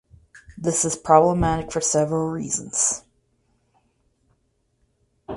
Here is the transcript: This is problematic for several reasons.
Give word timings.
This 0.57 0.83
is 0.83 0.95
problematic 0.95 1.71
for 1.71 1.79
several 1.79 2.27
reasons. 2.29 3.03